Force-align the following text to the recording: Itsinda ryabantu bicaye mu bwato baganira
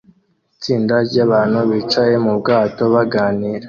Itsinda 0.55 0.95
ryabantu 1.07 1.59
bicaye 1.69 2.15
mu 2.25 2.33
bwato 2.39 2.83
baganira 2.93 3.59